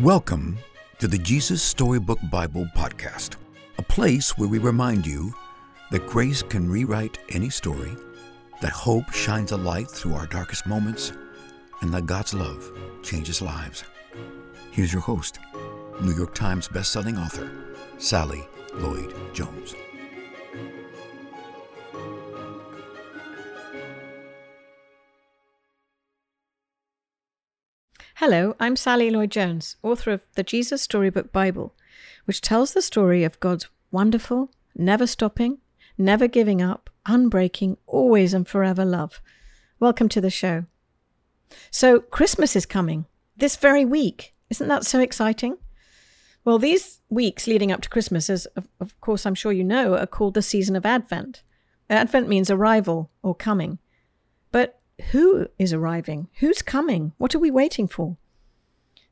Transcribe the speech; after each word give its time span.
Welcome 0.00 0.58
to 0.98 1.08
the 1.08 1.16
Jesus 1.16 1.62
Storybook 1.62 2.18
Bible 2.30 2.68
Podcast, 2.76 3.36
a 3.78 3.82
place 3.82 4.36
where 4.36 4.46
we 4.46 4.58
remind 4.58 5.06
you 5.06 5.32
that 5.90 6.06
grace 6.06 6.42
can 6.42 6.70
rewrite 6.70 7.16
any 7.30 7.48
story, 7.48 7.96
that 8.60 8.72
hope 8.72 9.10
shines 9.10 9.52
a 9.52 9.56
light 9.56 9.90
through 9.90 10.12
our 10.12 10.26
darkest 10.26 10.66
moments, 10.66 11.14
and 11.80 11.94
that 11.94 12.04
God's 12.04 12.34
love 12.34 12.70
changes 13.02 13.40
lives. 13.40 13.84
Here's 14.70 14.92
your 14.92 15.00
host, 15.00 15.38
New 16.02 16.14
York 16.14 16.34
Times 16.34 16.68
bestselling 16.68 17.18
author, 17.18 17.50
Sally 17.96 18.46
Lloyd 18.74 19.14
Jones. 19.32 19.74
Hello, 28.28 28.56
I'm 28.58 28.74
Sally 28.74 29.08
Lloyd 29.08 29.30
Jones, 29.30 29.76
author 29.84 30.10
of 30.10 30.24
the 30.34 30.42
Jesus 30.42 30.82
Storybook 30.82 31.30
Bible, 31.30 31.76
which 32.24 32.40
tells 32.40 32.72
the 32.72 32.82
story 32.82 33.22
of 33.22 33.38
God's 33.38 33.68
wonderful, 33.92 34.50
never 34.74 35.06
stopping, 35.06 35.58
never 35.96 36.26
giving 36.26 36.60
up, 36.60 36.90
unbreaking, 37.06 37.76
always 37.86 38.34
and 38.34 38.44
forever 38.48 38.84
love. 38.84 39.22
Welcome 39.78 40.08
to 40.08 40.20
the 40.20 40.28
show. 40.28 40.64
So, 41.70 42.00
Christmas 42.00 42.56
is 42.56 42.66
coming 42.66 43.06
this 43.36 43.54
very 43.54 43.84
week. 43.84 44.34
Isn't 44.50 44.66
that 44.66 44.84
so 44.84 44.98
exciting? 44.98 45.58
Well, 46.44 46.58
these 46.58 47.02
weeks 47.08 47.46
leading 47.46 47.70
up 47.70 47.80
to 47.82 47.88
Christmas, 47.88 48.28
as 48.28 48.46
of, 48.56 48.66
of 48.80 49.00
course 49.00 49.24
I'm 49.24 49.36
sure 49.36 49.52
you 49.52 49.62
know, 49.62 49.94
are 49.94 50.04
called 50.04 50.34
the 50.34 50.42
season 50.42 50.74
of 50.74 50.84
Advent. 50.84 51.44
Advent 51.88 52.26
means 52.26 52.50
arrival 52.50 53.08
or 53.22 53.36
coming. 53.36 53.78
But 54.50 54.80
who 55.10 55.48
is 55.58 55.72
arriving? 55.72 56.28
Who's 56.40 56.62
coming? 56.62 57.12
What 57.18 57.34
are 57.34 57.38
we 57.38 57.50
waiting 57.50 57.88
for? 57.88 58.16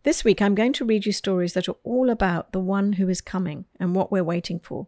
This 0.03 0.25
week, 0.25 0.43
I'm 0.43 0.55
going 0.55 0.73
to 0.75 0.85
read 0.85 1.07
you 1.07 1.13
stories 1.13 1.55
that 1.55 1.69
are 1.69 1.77
all 1.83 2.11
about 2.11 2.53
the 2.53 2.61
one 2.61 2.95
who 2.95 3.09
is 3.09 3.21
coming 3.21 3.65
and 3.81 3.95
what 3.95 4.13
we're 4.13 4.25
waiting 4.25 4.59
for. 4.59 4.87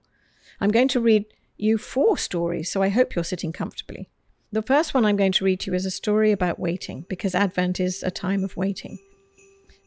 I'm 0.60 0.70
going 0.70 0.88
to 0.88 1.00
read 1.00 1.26
you 1.56 1.78
four 1.78 2.18
stories, 2.18 2.70
so 2.70 2.82
I 2.82 2.90
hope 2.90 3.14
you're 3.14 3.24
sitting 3.24 3.52
comfortably. 3.52 4.08
The 4.52 4.62
first 4.62 4.94
one 4.94 5.04
I'm 5.04 5.16
going 5.16 5.32
to 5.32 5.44
read 5.44 5.60
to 5.60 5.70
you 5.70 5.74
is 5.74 5.86
a 5.86 5.90
story 5.90 6.32
about 6.32 6.58
waiting, 6.58 7.06
because 7.08 7.34
Advent 7.34 7.80
is 7.80 8.02
a 8.02 8.10
time 8.10 8.44
of 8.44 8.56
waiting. 8.56 8.98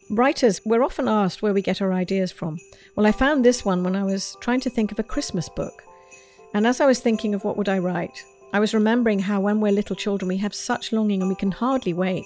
Writers, 0.10 0.62
we're 0.66 0.84
often 0.84 1.08
asked 1.08 1.44
where 1.44 1.54
we 1.54 1.62
get 1.62 1.82
our 1.82 1.94
ideas 1.94 2.32
from. 2.32 2.58
Well, 2.96 3.06
I 3.06 3.12
found 3.12 3.46
this 3.46 3.64
one 3.64 3.84
when 3.84 3.96
I 3.96 4.04
was 4.04 4.36
trying 4.42 4.60
to 4.62 4.70
think 4.70 4.92
of 4.92 4.98
a 4.98 5.04
Christmas 5.04 5.48
book. 5.48 5.84
And 6.56 6.66
as 6.66 6.82
I 6.82 6.88
was 6.88 7.00
thinking 7.00 7.36
of 7.36 7.44
what 7.44 7.58
would 7.58 7.70
I 7.70 7.78
write, 7.78 8.24
I 8.52 8.60
was 8.60 8.74
remembering 8.74 9.20
how 9.20 9.42
when 9.42 9.62
we're 9.62 9.72
little 9.72 9.96
children 9.96 10.28
we 10.28 10.38
have 10.38 10.54
such 10.54 10.92
longing 10.92 11.22
and 11.22 11.30
we 11.30 11.36
can 11.36 11.52
hardly 11.52 11.94
wait. 11.94 12.26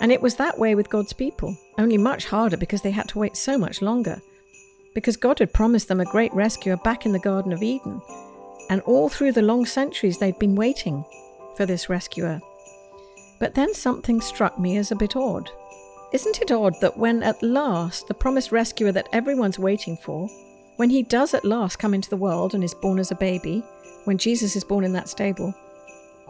And 0.00 0.10
it 0.10 0.22
was 0.22 0.36
that 0.36 0.58
way 0.58 0.74
with 0.74 0.88
God's 0.88 1.12
people, 1.12 1.56
only 1.78 1.98
much 1.98 2.24
harder 2.24 2.56
because 2.56 2.80
they 2.80 2.90
had 2.90 3.08
to 3.10 3.18
wait 3.18 3.36
so 3.36 3.58
much 3.58 3.82
longer. 3.82 4.22
Because 4.94 5.18
God 5.18 5.38
had 5.38 5.52
promised 5.52 5.88
them 5.88 6.00
a 6.00 6.06
great 6.06 6.32
rescuer 6.32 6.76
back 6.78 7.04
in 7.04 7.12
the 7.12 7.18
Garden 7.18 7.52
of 7.52 7.62
Eden. 7.62 8.00
And 8.70 8.80
all 8.82 9.08
through 9.08 9.32
the 9.32 9.42
long 9.42 9.66
centuries 9.66 10.18
they'd 10.18 10.38
been 10.38 10.54
waiting 10.54 11.04
for 11.56 11.66
this 11.66 11.90
rescuer. 11.90 12.40
But 13.38 13.54
then 13.54 13.74
something 13.74 14.20
struck 14.20 14.58
me 14.58 14.78
as 14.78 14.90
a 14.90 14.96
bit 14.96 15.16
odd. 15.16 15.50
Isn't 16.12 16.40
it 16.40 16.50
odd 16.50 16.74
that 16.80 16.96
when 16.96 17.22
at 17.22 17.42
last 17.42 18.08
the 18.08 18.14
promised 18.14 18.52
rescuer 18.52 18.92
that 18.92 19.08
everyone's 19.12 19.58
waiting 19.58 19.96
for, 19.98 20.28
when 20.76 20.90
he 20.90 21.02
does 21.02 21.34
at 21.34 21.44
last 21.44 21.78
come 21.78 21.92
into 21.92 22.10
the 22.10 22.16
world 22.16 22.54
and 22.54 22.64
is 22.64 22.74
born 22.74 22.98
as 22.98 23.10
a 23.10 23.16
baby, 23.16 23.62
when 24.04 24.18
Jesus 24.18 24.56
is 24.56 24.64
born 24.64 24.84
in 24.84 24.92
that 24.94 25.08
stable, 25.08 25.54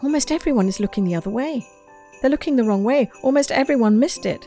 almost 0.03 0.33
everyone 0.33 0.69
is 0.69 0.81
looking 0.81 1.05
the 1.05 1.15
other 1.15 1.31
way. 1.31 1.67
They're 2.21 2.31
looking 2.31 2.57
the 2.57 2.65
wrong 2.65 2.85
way. 2.85 3.11
Almost 3.23 3.53
everyone 3.53 3.99
missed 3.99 4.27
it. 4.27 4.47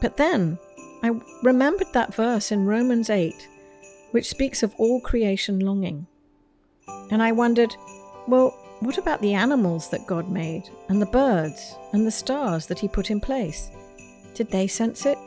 But 0.00 0.16
then 0.16 0.58
I 1.02 1.12
remembered 1.42 1.92
that 1.92 2.14
verse 2.14 2.52
in 2.52 2.66
Romans 2.66 3.10
8, 3.10 3.34
which 4.12 4.28
speaks 4.28 4.62
of 4.62 4.74
all 4.78 5.00
creation 5.00 5.60
longing. 5.60 6.06
And 7.10 7.22
I 7.22 7.32
wondered, 7.32 7.74
well, 8.26 8.50
what 8.80 8.98
about 8.98 9.20
the 9.20 9.34
animals 9.34 9.88
that 9.90 10.06
God 10.06 10.30
made, 10.30 10.70
and 10.88 11.02
the 11.02 11.06
birds, 11.06 11.74
and 11.92 12.06
the 12.06 12.10
stars 12.10 12.66
that 12.66 12.78
He 12.78 12.86
put 12.86 13.10
in 13.10 13.20
place? 13.20 13.70
Did 14.34 14.50
they 14.50 14.68
sense 14.68 15.04
it? 15.04 15.18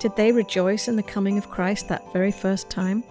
Did 0.00 0.16
they 0.16 0.32
rejoice 0.32 0.88
in 0.88 0.96
the 0.96 1.02
coming 1.02 1.36
of 1.36 1.50
Christ 1.50 1.88
that 1.88 2.12
very 2.12 2.32
first 2.32 2.70
time? 2.70 3.04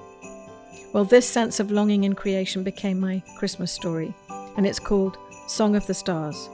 Well, 0.94 1.06
this 1.06 1.28
sense 1.28 1.60
of 1.60 1.72
longing 1.72 2.04
in 2.04 2.14
creation 2.14 2.64
became 2.64 3.00
my 3.00 3.24
Christmas 3.36 3.72
story, 3.72 4.14
and 4.56 4.66
it's 4.66 4.80
called 4.80 5.18
Song 5.48 5.76
of 5.76 5.88
the 5.88 5.94
Stars. 5.96 6.50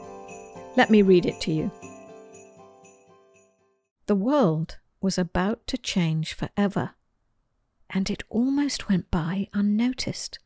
Let 0.77 0.89
me 0.89 1.01
read 1.01 1.25
it 1.25 1.41
to 1.41 1.51
you. 1.51 1.69
The 4.05 4.15
world 4.15 4.77
was 5.01 5.17
about 5.17 5.67
to 5.67 5.77
change 5.77 6.33
forever, 6.33 6.91
and 7.89 8.09
it 8.09 8.23
almost 8.29 8.87
went 8.87 9.11
by 9.11 9.49
unnoticed. 9.53 10.39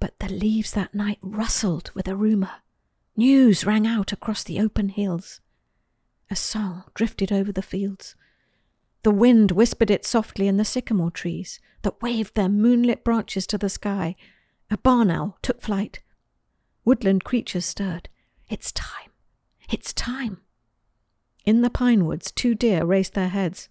But 0.00 0.18
the 0.18 0.28
leaves 0.28 0.72
that 0.72 0.92
night 0.92 1.18
rustled 1.22 1.92
with 1.94 2.08
a 2.08 2.16
rumour. 2.16 2.62
News 3.16 3.64
rang 3.64 3.86
out 3.86 4.10
across 4.12 4.42
the 4.42 4.58
open 4.58 4.88
hills. 4.88 5.40
A 6.28 6.34
song 6.34 6.82
drifted 6.94 7.30
over 7.30 7.52
the 7.52 7.62
fields. 7.62 8.16
The 9.02 9.10
wind 9.10 9.50
whispered 9.50 9.90
it 9.90 10.04
softly 10.04 10.46
in 10.46 10.56
the 10.56 10.64
sycamore 10.64 11.10
trees 11.10 11.60
that 11.82 12.00
waved 12.00 12.34
their 12.34 12.48
moonlit 12.48 13.02
branches 13.02 13.46
to 13.48 13.58
the 13.58 13.68
sky. 13.68 14.14
A 14.70 14.78
barn 14.78 15.10
owl 15.10 15.38
took 15.42 15.60
flight. 15.60 16.00
Woodland 16.84 17.24
creatures 17.24 17.64
stirred. 17.64 18.08
It's 18.48 18.70
time. 18.72 19.10
It's 19.70 19.92
time. 19.92 20.40
In 21.44 21.62
the 21.62 21.70
pine 21.70 22.06
woods, 22.06 22.30
two 22.30 22.54
deer 22.54 22.84
raised 22.84 23.14
their 23.14 23.30
heads. 23.30 23.68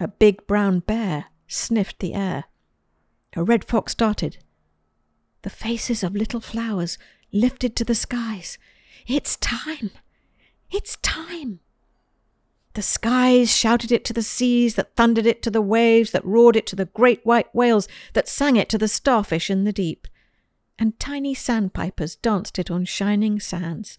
A 0.00 0.08
big 0.08 0.46
brown 0.46 0.80
bear 0.80 1.26
sniffed 1.46 1.98
the 1.98 2.14
air. 2.14 2.44
A 3.36 3.44
red 3.44 3.64
fox 3.64 3.94
darted. 3.94 4.38
The 5.42 5.50
faces 5.50 6.02
of 6.02 6.16
little 6.16 6.40
flowers 6.40 6.96
lifted 7.32 7.76
to 7.76 7.84
the 7.84 7.94
skies. 7.94 8.58
It's 9.06 9.36
time. 9.36 9.90
It's 10.70 10.96
time. 11.02 11.60
The 12.74 12.82
skies 12.82 13.56
shouted 13.56 13.92
it 13.92 14.04
to 14.06 14.12
the 14.12 14.22
seas, 14.22 14.74
that 14.74 14.96
thundered 14.96 15.26
it 15.26 15.42
to 15.42 15.50
the 15.50 15.62
waves, 15.62 16.10
that 16.10 16.24
roared 16.24 16.56
it 16.56 16.66
to 16.66 16.76
the 16.76 16.86
great 16.86 17.24
white 17.24 17.52
whales, 17.54 17.88
that 18.14 18.28
sang 18.28 18.56
it 18.56 18.68
to 18.70 18.78
the 18.78 18.88
starfish 18.88 19.48
in 19.48 19.62
the 19.62 19.72
deep. 19.72 20.08
And 20.76 20.98
tiny 20.98 21.34
sandpipers 21.34 22.16
danced 22.16 22.58
it 22.58 22.72
on 22.72 22.84
shining 22.84 23.38
sands. 23.38 23.96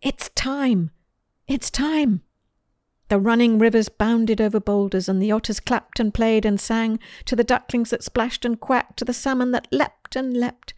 It's 0.00 0.30
time! 0.30 0.90
It's 1.46 1.70
time! 1.70 2.22
The 3.08 3.18
running 3.18 3.58
rivers 3.58 3.90
bounded 3.90 4.40
over 4.40 4.58
boulders, 4.58 5.08
and 5.08 5.20
the 5.20 5.32
otters 5.32 5.60
clapped 5.60 6.00
and 6.00 6.12
played 6.12 6.46
and 6.46 6.58
sang, 6.58 6.98
to 7.26 7.36
the 7.36 7.44
ducklings 7.44 7.90
that 7.90 8.04
splashed 8.04 8.44
and 8.44 8.58
quacked, 8.58 8.98
to 8.98 9.04
the 9.04 9.14
salmon 9.14 9.50
that 9.52 9.68
leapt 9.70 10.16
and 10.16 10.34
leapt, 10.34 10.72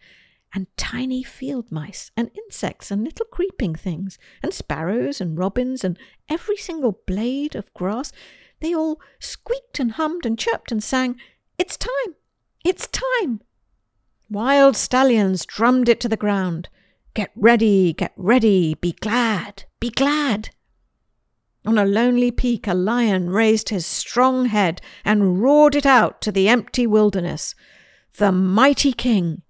and 0.53 0.67
tiny 0.77 1.23
field 1.23 1.71
mice, 1.71 2.11
and 2.17 2.29
insects, 2.35 2.91
and 2.91 3.03
little 3.03 3.25
creeping 3.25 3.75
things, 3.75 4.17
and 4.43 4.53
sparrows, 4.53 5.21
and 5.21 5.37
robins, 5.37 5.83
and 5.83 5.97
every 6.29 6.57
single 6.57 6.99
blade 7.05 7.55
of 7.55 7.73
grass, 7.73 8.11
they 8.59 8.73
all 8.75 9.01
squeaked 9.19 9.79
and 9.79 9.93
hummed 9.93 10.25
and 10.25 10.37
chirped 10.37 10.71
and 10.71 10.83
sang, 10.83 11.15
It's 11.57 11.77
time! 11.77 12.15
It's 12.63 12.87
time! 12.87 13.41
Wild 14.29 14.77
stallions 14.77 15.45
drummed 15.45 15.89
it 15.89 15.99
to 16.01 16.09
the 16.09 16.15
ground. 16.15 16.69
Get 17.13 17.31
ready, 17.35 17.91
get 17.91 18.13
ready, 18.15 18.75
be 18.75 18.93
glad, 18.93 19.65
be 19.79 19.89
glad. 19.89 20.49
On 21.65 21.77
a 21.77 21.85
lonely 21.85 22.31
peak, 22.31 22.65
a 22.67 22.73
lion 22.73 23.29
raised 23.29 23.69
his 23.69 23.85
strong 23.85 24.45
head 24.45 24.81
and 25.03 25.41
roared 25.41 25.75
it 25.75 25.85
out 25.85 26.21
to 26.21 26.31
the 26.31 26.47
empty 26.47 26.87
wilderness. 26.87 27.53
The 28.17 28.31
mighty 28.31 28.93
king, 28.93 29.41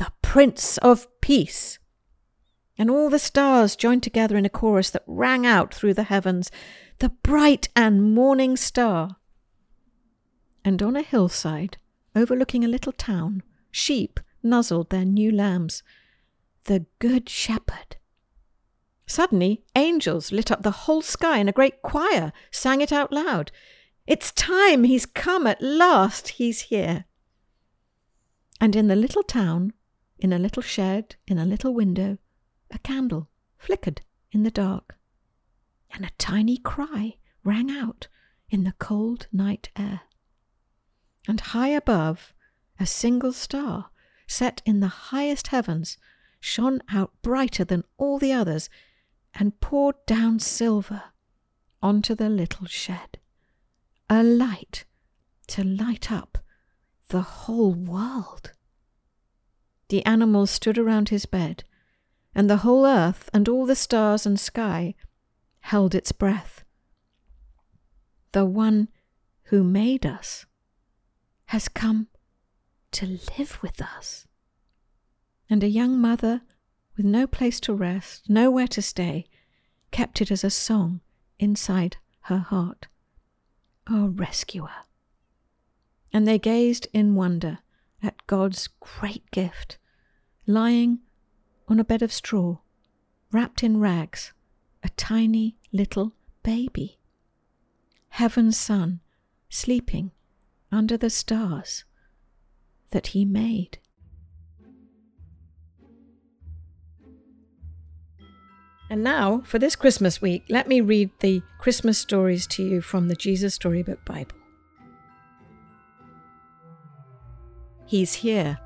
the 0.00 0.10
Prince 0.22 0.78
of 0.78 1.06
Peace. 1.20 1.78
And 2.78 2.90
all 2.90 3.10
the 3.10 3.18
stars 3.18 3.76
joined 3.76 4.02
together 4.02 4.34
in 4.38 4.46
a 4.46 4.48
chorus 4.48 4.88
that 4.88 5.04
rang 5.06 5.44
out 5.44 5.74
through 5.74 5.92
the 5.92 6.04
heavens, 6.04 6.50
the 7.00 7.10
bright 7.10 7.68
and 7.76 8.14
morning 8.14 8.56
star. 8.56 9.16
And 10.64 10.82
on 10.82 10.96
a 10.96 11.02
hillside, 11.02 11.76
overlooking 12.16 12.64
a 12.64 12.68
little 12.68 12.92
town, 12.92 13.42
sheep 13.70 14.20
nuzzled 14.42 14.88
their 14.88 15.04
new 15.04 15.30
lambs. 15.30 15.82
The 16.64 16.86
Good 16.98 17.28
Shepherd. 17.28 17.96
Suddenly, 19.06 19.64
angels 19.76 20.32
lit 20.32 20.50
up 20.50 20.62
the 20.62 20.70
whole 20.70 21.02
sky 21.02 21.36
and 21.36 21.50
a 21.50 21.52
great 21.52 21.82
choir 21.82 22.32
sang 22.50 22.80
it 22.80 22.90
out 22.90 23.12
loud. 23.12 23.52
It's 24.06 24.32
time, 24.32 24.84
he's 24.84 25.04
come 25.04 25.46
at 25.46 25.60
last, 25.60 26.28
he's 26.40 26.62
here. 26.62 27.04
And 28.62 28.74
in 28.74 28.88
the 28.88 28.96
little 28.96 29.22
town, 29.22 29.74
in 30.20 30.32
a 30.32 30.38
little 30.38 30.62
shed, 30.62 31.16
in 31.26 31.38
a 31.38 31.44
little 31.44 31.74
window, 31.74 32.18
a 32.70 32.78
candle 32.78 33.28
flickered 33.58 34.02
in 34.30 34.42
the 34.42 34.50
dark, 34.50 34.96
and 35.90 36.04
a 36.04 36.10
tiny 36.18 36.56
cry 36.56 37.16
rang 37.42 37.70
out 37.70 38.06
in 38.48 38.64
the 38.64 38.74
cold 38.78 39.26
night 39.32 39.70
air. 39.76 40.02
And 41.26 41.40
high 41.40 41.68
above, 41.68 42.32
a 42.78 42.86
single 42.86 43.32
star, 43.32 43.90
set 44.26 44.62
in 44.64 44.80
the 44.80 44.88
highest 45.10 45.48
heavens, 45.48 45.98
shone 46.38 46.82
out 46.90 47.12
brighter 47.22 47.64
than 47.64 47.84
all 47.98 48.18
the 48.18 48.32
others 48.32 48.70
and 49.34 49.60
poured 49.60 49.96
down 50.06 50.38
silver 50.38 51.02
onto 51.82 52.14
the 52.14 52.28
little 52.28 52.66
shed. 52.66 53.18
a 54.08 54.24
light 54.24 54.84
to 55.46 55.62
light 55.62 56.10
up 56.10 56.38
the 57.08 57.22
whole 57.22 57.72
world. 57.72 58.52
The 59.90 60.06
animals 60.06 60.52
stood 60.52 60.78
around 60.78 61.08
his 61.08 61.26
bed, 61.26 61.64
and 62.32 62.48
the 62.48 62.58
whole 62.58 62.86
earth 62.86 63.28
and 63.32 63.48
all 63.48 63.66
the 63.66 63.74
stars 63.74 64.24
and 64.24 64.38
sky 64.38 64.94
held 65.60 65.96
its 65.96 66.12
breath. 66.12 66.62
The 68.30 68.44
one 68.44 68.88
who 69.44 69.64
made 69.64 70.06
us 70.06 70.46
has 71.46 71.66
come 71.66 72.06
to 72.92 73.18
live 73.36 73.58
with 73.62 73.82
us. 73.82 74.28
And 75.48 75.64
a 75.64 75.68
young 75.68 75.98
mother 76.00 76.42
with 76.96 77.04
no 77.04 77.26
place 77.26 77.58
to 77.60 77.74
rest, 77.74 78.30
nowhere 78.30 78.68
to 78.68 78.80
stay, 78.80 79.26
kept 79.90 80.20
it 80.20 80.30
as 80.30 80.44
a 80.44 80.50
song 80.50 81.00
inside 81.40 81.96
her 82.22 82.38
heart. 82.38 82.86
Our 83.88 84.08
rescuer. 84.08 84.86
And 86.12 86.28
they 86.28 86.38
gazed 86.38 86.86
in 86.92 87.16
wonder 87.16 87.58
at 88.00 88.24
God's 88.28 88.68
great 88.78 89.28
gift, 89.32 89.78
lying 90.52 90.98
on 91.68 91.78
a 91.78 91.84
bed 91.84 92.02
of 92.02 92.12
straw, 92.12 92.58
wrapped 93.32 93.62
in 93.62 93.78
rags, 93.80 94.32
a 94.82 94.88
tiny 94.90 95.56
little 95.72 96.12
baby. 96.42 96.98
Heaven's 98.10 98.56
Son, 98.56 99.00
sleeping 99.48 100.10
under 100.72 100.96
the 100.96 101.10
stars 101.10 101.84
that 102.90 103.08
He 103.08 103.24
made. 103.24 103.78
And 108.90 109.04
now, 109.04 109.42
for 109.44 109.60
this 109.60 109.76
Christmas 109.76 110.20
week, 110.20 110.42
let 110.48 110.66
me 110.66 110.80
read 110.80 111.10
the 111.20 111.42
Christmas 111.60 111.96
stories 111.96 112.48
to 112.48 112.64
you 112.64 112.80
from 112.80 113.06
the 113.06 113.14
Jesus 113.14 113.54
Storybook 113.54 114.04
Bible. 114.04 114.34
He's 117.86 118.14
here. 118.14 118.58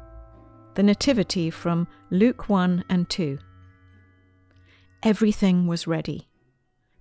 The 0.74 0.82
Nativity 0.82 1.50
from 1.50 1.86
Luke 2.10 2.48
1 2.48 2.84
and 2.88 3.08
2. 3.08 3.38
Everything 5.04 5.68
was 5.68 5.86
ready. 5.86 6.28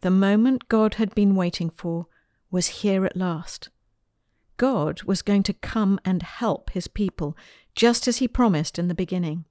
The 0.02 0.12
moment 0.12 0.70
God 0.70 0.96
had 0.96 1.16
been 1.16 1.36
waiting 1.36 1.72
for 1.72 2.06
was 2.52 2.68
here 2.68 3.04
at 3.04 3.18
last. 3.18 3.70
God 4.58 5.02
was 5.04 5.24
going 5.24 5.42
to 5.44 5.54
come 5.54 6.00
and 6.06 6.22
help 6.22 6.70
his 6.70 6.88
people, 6.88 7.36
just 7.74 8.08
as 8.08 8.18
he 8.18 8.28
promised 8.28 8.78
in 8.78 8.90
the 8.90 8.94
beginning. 8.94 9.46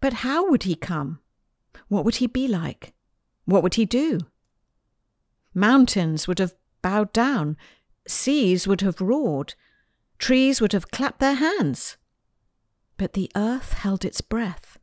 But 0.00 0.24
how 0.24 0.50
would 0.50 0.64
he 0.64 0.74
come? 0.74 1.20
What 1.86 2.04
would 2.04 2.16
he 2.16 2.26
be 2.26 2.48
like? 2.48 2.94
What 3.44 3.62
would 3.62 3.74
he 3.74 3.84
do? 3.84 4.18
Mountains 5.54 6.26
would 6.26 6.40
have 6.40 6.54
bowed 6.82 7.12
down, 7.12 7.56
seas 8.08 8.66
would 8.66 8.80
have 8.80 9.00
roared, 9.00 9.54
trees 10.18 10.60
would 10.60 10.72
have 10.72 10.90
clapped 10.90 11.20
their 11.20 11.34
hands. 11.34 11.96
But 13.02 13.14
the 13.14 13.32
earth 13.34 13.72
held 13.72 14.04
its 14.04 14.20
breath. 14.20 14.78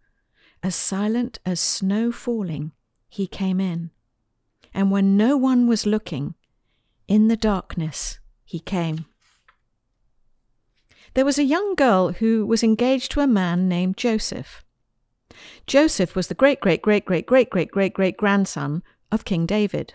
As 0.61 0.75
silent 0.75 1.39
as 1.45 1.61
snow 1.61 2.11
falling, 2.11 2.73
he 3.07 3.27
came 3.27 3.61
in. 3.61 3.91
And 4.73 4.91
when 4.91 5.15
no 5.15 5.37
one 5.37 5.67
was 5.67 5.85
looking, 5.85 6.35
in 7.07 7.29
the 7.29 7.37
darkness 7.37 8.19
he 8.43 8.59
came. 8.59 9.05
There 11.13 11.23
was 11.23 11.39
a 11.39 11.45
young 11.45 11.75
girl 11.75 12.11
who 12.11 12.45
was 12.45 12.61
engaged 12.61 13.09
to 13.11 13.21
a 13.21 13.25
man 13.25 13.69
named 13.69 13.95
Joseph. 13.95 14.65
Joseph 15.65 16.13
was 16.13 16.27
the 16.27 16.35
great 16.35 16.59
great 16.59 16.81
great 16.81 17.05
great 17.05 17.25
great 17.25 17.49
great 17.49 17.71
great 17.71 17.93
great 17.93 18.17
grandson 18.17 18.83
of 19.13 19.23
King 19.23 19.45
David. 19.45 19.93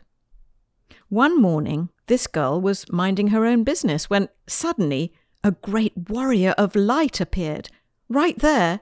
One 1.10 1.38
morning, 1.38 1.90
this 2.06 2.26
girl 2.26 2.58
was 2.58 2.90
minding 2.90 3.28
her 3.28 3.44
own 3.44 3.64
business 3.64 4.08
when 4.08 4.30
suddenly 4.46 5.12
a 5.42 5.50
great 5.50 6.08
warrior 6.08 6.54
of 6.56 6.74
light 6.74 7.20
appeared, 7.20 7.68
right 8.08 8.38
there, 8.38 8.80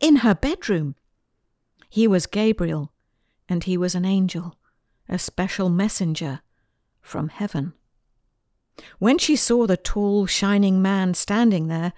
in 0.00 0.16
her 0.16 0.34
bedroom. 0.34 0.94
He 1.88 2.06
was 2.06 2.26
Gabriel, 2.26 2.92
and 3.48 3.64
he 3.64 3.76
was 3.76 3.94
an 3.94 4.04
angel, 4.04 4.58
a 5.08 5.18
special 5.18 5.68
messenger 5.68 6.40
from 7.00 7.28
heaven. 7.28 7.72
When 8.98 9.18
she 9.18 9.36
saw 9.36 9.66
the 9.66 9.76
tall, 9.76 10.26
shining 10.26 10.80
man 10.80 11.14
standing 11.14 11.68
there, 11.68 11.92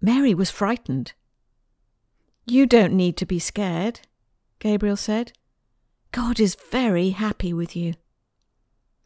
Mary 0.00 0.34
was 0.34 0.50
frightened. 0.50 1.12
You 2.46 2.66
don't 2.66 2.94
need 2.94 3.16
to 3.18 3.26
be 3.26 3.38
scared, 3.38 4.00
Gabriel 4.58 4.96
said. 4.96 5.32
God 6.12 6.38
is 6.38 6.56
very 6.70 7.10
happy 7.10 7.52
with 7.52 7.76
you. 7.76 7.94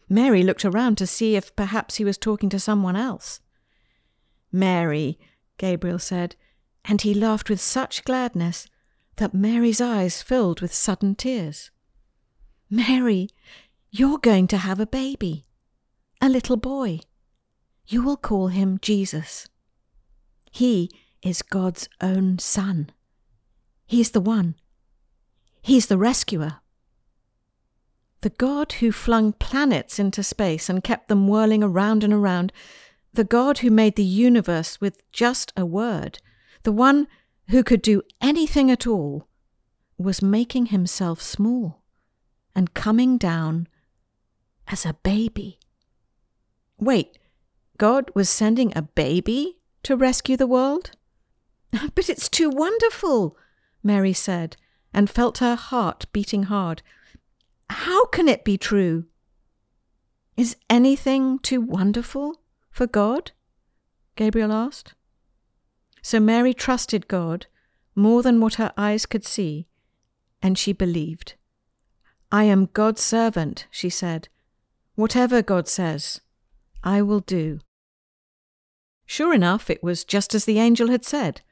Mary 0.08 0.42
looked 0.42 0.64
around 0.64 0.98
to 0.98 1.06
see 1.06 1.36
if 1.36 1.54
perhaps 1.56 1.96
he 1.96 2.04
was 2.04 2.18
talking 2.18 2.48
to 2.50 2.58
someone 2.60 2.96
else. 2.96 3.40
Mary, 4.52 5.18
Gabriel 5.56 5.98
said, 5.98 6.36
and 6.84 7.02
he 7.02 7.14
laughed 7.14 7.50
with 7.50 7.60
such 7.60 8.04
gladness 8.04 8.66
that 9.16 9.34
Mary's 9.34 9.80
eyes 9.80 10.22
filled 10.22 10.60
with 10.60 10.72
sudden 10.72 11.14
tears. 11.14 11.70
Mary, 12.70 13.28
you're 13.90 14.18
going 14.18 14.46
to 14.48 14.58
have 14.58 14.80
a 14.80 14.86
baby, 14.86 15.46
a 16.20 16.28
little 16.28 16.56
boy. 16.56 17.00
You 17.86 18.02
will 18.02 18.16
call 18.16 18.48
him 18.48 18.78
Jesus. 18.80 19.48
He 20.50 20.90
is 21.22 21.42
God's 21.42 21.88
own 22.00 22.38
son. 22.38 22.90
He's 23.86 24.12
the 24.12 24.20
one. 24.20 24.54
He's 25.60 25.86
the 25.86 25.98
rescuer. 25.98 26.60
The 28.22 28.30
God 28.30 28.72
who 28.74 28.92
flung 28.92 29.32
planets 29.32 29.98
into 29.98 30.22
space 30.22 30.68
and 30.68 30.84
kept 30.84 31.08
them 31.08 31.26
whirling 31.26 31.64
around 31.64 32.04
and 32.04 32.12
around, 32.12 32.52
the 33.12 33.24
God 33.24 33.58
who 33.58 33.70
made 33.70 33.96
the 33.96 34.04
universe 34.04 34.80
with 34.80 35.02
just 35.10 35.52
a 35.56 35.66
word, 35.66 36.20
the 36.62 36.72
one 36.72 37.06
who 37.48 37.62
could 37.64 37.82
do 37.82 38.02
anything 38.20 38.70
at 38.70 38.86
all, 38.86 39.26
was 39.98 40.22
making 40.22 40.66
himself 40.66 41.20
small 41.20 41.82
and 42.54 42.74
coming 42.74 43.18
down 43.18 43.68
as 44.68 44.86
a 44.86 44.94
baby. 45.02 45.58
Wait, 46.78 47.18
God 47.76 48.10
was 48.14 48.30
sending 48.30 48.72
a 48.74 48.82
baby 48.82 49.58
to 49.82 49.96
rescue 49.96 50.36
the 50.36 50.46
world? 50.46 50.92
But 51.94 52.08
it's 52.08 52.28
too 52.28 52.50
wonderful, 52.50 53.36
Mary 53.82 54.12
said, 54.12 54.56
and 54.92 55.08
felt 55.08 55.38
her 55.38 55.54
heart 55.54 56.06
beating 56.12 56.44
hard. 56.44 56.82
How 57.68 58.06
can 58.06 58.28
it 58.28 58.44
be 58.44 58.58
true? 58.58 59.04
Is 60.36 60.56
anything 60.68 61.38
too 61.38 61.60
wonderful 61.60 62.40
for 62.70 62.86
God? 62.86 63.32
Gabriel 64.16 64.52
asked. 64.52 64.94
So 66.02 66.20
Mary 66.20 66.54
trusted 66.54 67.08
God 67.08 67.46
more 67.94 68.22
than 68.22 68.40
what 68.40 68.54
her 68.54 68.72
eyes 68.76 69.06
could 69.06 69.24
see, 69.24 69.66
and 70.42 70.56
she 70.56 70.72
believed. 70.72 71.34
I 72.32 72.44
am 72.44 72.70
God's 72.72 73.02
servant, 73.02 73.66
she 73.70 73.90
said. 73.90 74.28
Whatever 74.94 75.42
God 75.42 75.68
says, 75.68 76.20
I 76.82 77.02
will 77.02 77.20
do. 77.20 77.60
Sure 79.04 79.34
enough, 79.34 79.68
it 79.68 79.82
was 79.82 80.04
just 80.04 80.34
as 80.34 80.44
the 80.44 80.58
angel 80.58 80.88
had 80.88 81.04
said. 81.04 81.42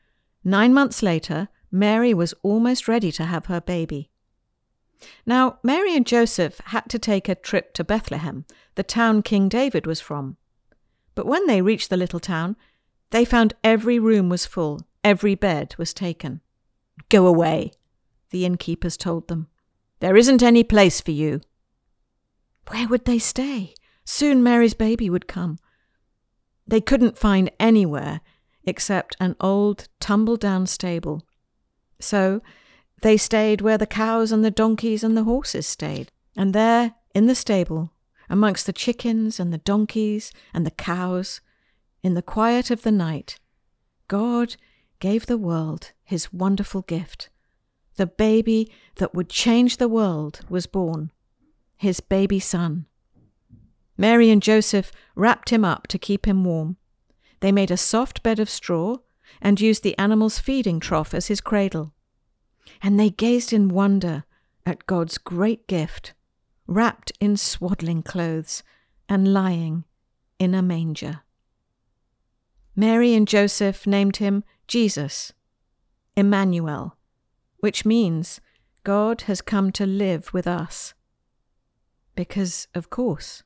Nine 0.44 0.72
months 0.72 1.02
later, 1.02 1.48
Mary 1.70 2.14
was 2.14 2.34
almost 2.42 2.88
ready 2.88 3.10
to 3.12 3.24
have 3.24 3.46
her 3.46 3.60
baby. 3.60 4.10
Now, 5.26 5.58
Mary 5.62 5.94
and 5.96 6.06
Joseph 6.06 6.60
had 6.66 6.88
to 6.88 6.98
take 6.98 7.28
a 7.28 7.34
trip 7.34 7.74
to 7.74 7.84
Bethlehem, 7.84 8.44
the 8.74 8.82
town 8.82 9.22
King 9.22 9.48
David 9.48 9.86
was 9.86 10.00
from. 10.00 10.36
But 11.14 11.26
when 11.26 11.46
they 11.46 11.62
reached 11.62 11.90
the 11.90 11.96
little 11.96 12.20
town, 12.20 12.56
they 13.10 13.24
found 13.24 13.54
every 13.64 13.98
room 13.98 14.28
was 14.28 14.46
full, 14.46 14.80
every 15.02 15.34
bed 15.34 15.74
was 15.78 15.94
taken. 15.94 16.40
Go 17.08 17.26
away, 17.26 17.72
the 18.30 18.44
innkeepers 18.44 18.96
told 18.96 19.28
them. 19.28 19.48
There 20.00 20.16
isn't 20.16 20.42
any 20.42 20.64
place 20.64 21.00
for 21.00 21.10
you. 21.10 21.40
Where 22.68 22.88
would 22.88 23.04
they 23.04 23.18
stay? 23.18 23.74
Soon 24.04 24.42
Mary's 24.42 24.74
baby 24.74 25.08
would 25.10 25.26
come. 25.26 25.58
They 26.66 26.80
couldn't 26.80 27.18
find 27.18 27.50
anywhere 27.58 28.20
except 28.64 29.16
an 29.18 29.36
old 29.40 29.88
tumble 30.00 30.36
down 30.36 30.66
stable 30.66 31.24
so 32.00 32.40
they 33.02 33.16
stayed 33.16 33.60
where 33.60 33.78
the 33.78 33.86
cows 33.86 34.32
and 34.32 34.44
the 34.44 34.50
donkeys 34.50 35.04
and 35.04 35.16
the 35.16 35.24
horses 35.24 35.66
stayed. 35.66 36.10
And 36.36 36.54
there, 36.54 36.94
in 37.14 37.26
the 37.26 37.34
stable, 37.34 37.92
amongst 38.30 38.66
the 38.66 38.72
chickens 38.72 39.40
and 39.40 39.52
the 39.52 39.58
donkeys 39.58 40.32
and 40.54 40.64
the 40.66 40.70
cows, 40.70 41.40
in 42.02 42.14
the 42.14 42.22
quiet 42.22 42.70
of 42.70 42.82
the 42.82 42.92
night, 42.92 43.38
God 44.06 44.56
gave 45.00 45.26
the 45.26 45.38
world 45.38 45.92
his 46.04 46.32
wonderful 46.32 46.82
gift. 46.82 47.28
The 47.96 48.06
baby 48.06 48.70
that 48.96 49.14
would 49.14 49.28
change 49.28 49.76
the 49.76 49.88
world 49.88 50.40
was 50.48 50.66
born, 50.66 51.10
his 51.76 52.00
baby 52.00 52.40
son. 52.40 52.86
Mary 53.96 54.30
and 54.30 54.40
Joseph 54.40 54.92
wrapped 55.16 55.50
him 55.50 55.64
up 55.64 55.88
to 55.88 55.98
keep 55.98 56.26
him 56.26 56.44
warm. 56.44 56.76
They 57.40 57.50
made 57.52 57.70
a 57.70 57.76
soft 57.76 58.22
bed 58.22 58.38
of 58.38 58.48
straw 58.48 58.98
and 59.40 59.60
used 59.60 59.82
the 59.82 59.98
animal's 59.98 60.38
feeding 60.38 60.80
trough 60.80 61.12
as 61.12 61.26
his 61.26 61.40
cradle. 61.40 61.92
And 62.80 62.98
they 62.98 63.10
gazed 63.10 63.52
in 63.52 63.68
wonder 63.68 64.24
at 64.64 64.86
God's 64.86 65.18
great 65.18 65.66
gift, 65.66 66.14
wrapped 66.66 67.12
in 67.20 67.36
swaddling 67.36 68.02
clothes 68.02 68.62
and 69.08 69.32
lying 69.32 69.84
in 70.38 70.54
a 70.54 70.62
manger. 70.62 71.22
Mary 72.78 73.12
and 73.12 73.26
Joseph 73.26 73.88
named 73.88 74.18
him 74.18 74.44
Jesus, 74.68 75.32
Emmanuel, 76.16 76.96
which 77.58 77.84
means 77.84 78.40
God 78.84 79.22
has 79.22 79.40
come 79.40 79.72
to 79.72 79.84
live 79.84 80.32
with 80.32 80.46
us. 80.46 80.94
Because, 82.14 82.68
of 82.76 82.88
course, 82.88 83.42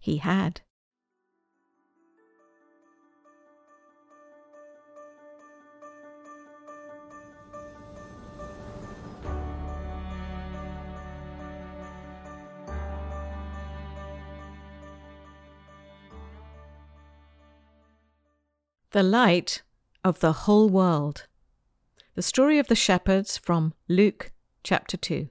he 0.00 0.16
had. 0.16 0.62
The 18.94 19.02
light 19.02 19.62
of 20.04 20.20
the 20.20 20.32
whole 20.46 20.68
world. 20.68 21.26
The 22.14 22.22
story 22.22 22.60
of 22.60 22.68
the 22.68 22.76
shepherds 22.76 23.36
from 23.36 23.74
Luke 23.88 24.30
chapter 24.62 24.96
2. 24.96 25.30